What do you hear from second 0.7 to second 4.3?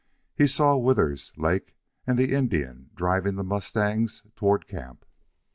Withers, Lake, and the Indian driving the mustangs